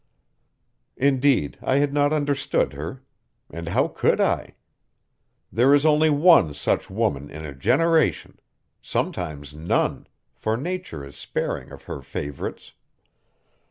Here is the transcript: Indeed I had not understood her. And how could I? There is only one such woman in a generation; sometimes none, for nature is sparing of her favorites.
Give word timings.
Indeed 0.97 1.59
I 1.61 1.75
had 1.75 1.93
not 1.93 2.11
understood 2.11 2.73
her. 2.73 3.03
And 3.51 3.67
how 3.69 3.87
could 3.87 4.19
I? 4.19 4.55
There 5.51 5.75
is 5.75 5.85
only 5.85 6.09
one 6.09 6.55
such 6.55 6.89
woman 6.89 7.29
in 7.29 7.45
a 7.45 7.53
generation; 7.53 8.39
sometimes 8.81 9.53
none, 9.53 10.07
for 10.33 10.57
nature 10.57 11.05
is 11.05 11.15
sparing 11.17 11.71
of 11.71 11.83
her 11.83 12.01
favorites. 12.01 12.73